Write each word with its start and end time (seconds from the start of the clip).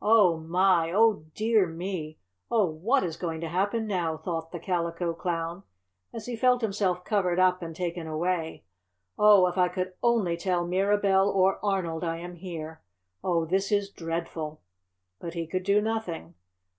"Oh, 0.00 0.38
my! 0.38 0.90
Oh, 0.90 1.26
dear 1.34 1.66
me! 1.66 2.18
Oh, 2.50 2.64
what 2.64 3.04
is 3.04 3.18
going 3.18 3.42
to 3.42 3.48
happen 3.48 3.86
now?" 3.86 4.16
thought 4.16 4.50
the 4.50 4.58
Calico 4.58 5.12
Clown 5.12 5.64
as 6.14 6.24
he 6.24 6.34
felt 6.34 6.62
himself 6.62 7.04
covered 7.04 7.38
up 7.38 7.60
and 7.60 7.76
taken 7.76 8.06
away. 8.06 8.64
"Oh, 9.18 9.46
if 9.48 9.58
I 9.58 9.68
could 9.68 9.92
only 10.02 10.38
tell 10.38 10.66
Mirabell 10.66 11.28
or 11.28 11.62
Arnold 11.62 12.04
I 12.04 12.16
am 12.16 12.36
here. 12.36 12.80
Oh, 13.22 13.44
this 13.44 13.70
is 13.70 13.90
dreadful." 13.90 14.62
But 15.20 15.34
he 15.34 15.46
could 15.46 15.64
do 15.64 15.82
nothing! 15.82 16.36